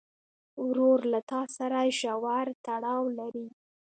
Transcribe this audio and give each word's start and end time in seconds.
ورور 0.65 0.99
له 1.11 1.19
تا 1.31 1.41
سره 1.57 1.79
ژور 1.99 2.47
تړاو 2.65 3.03
لري. 3.19 3.47